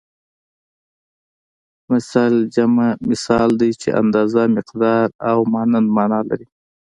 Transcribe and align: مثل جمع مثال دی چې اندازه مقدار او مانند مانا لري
مثل 1.91 2.31
جمع 2.55 2.87
مثال 3.11 3.49
دی 3.59 3.71
چې 3.81 3.89
اندازه 4.01 4.41
مقدار 4.57 5.07
او 5.31 5.37
مانند 5.53 5.87
مانا 5.95 6.19
لري 6.29 6.47